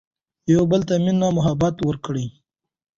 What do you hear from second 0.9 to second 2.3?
مينه محبت ور کړي